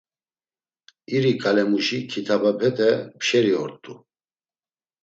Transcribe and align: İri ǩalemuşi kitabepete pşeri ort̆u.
İri 1.15 1.33
ǩalemuşi 1.41 1.99
kitabepete 2.11 2.89
pşeri 3.19 3.53
ort̆u. 3.61 3.93